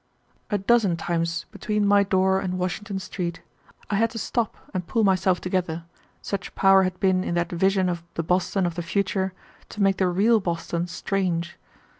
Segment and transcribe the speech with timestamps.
[0.49, 3.39] A dozen times between my door and Washington Street
[3.91, 5.83] I had to stop and pull myself together,
[6.23, 9.31] such power had been in that vision of the Boston of the future
[9.69, 11.55] to make the real Boston strange.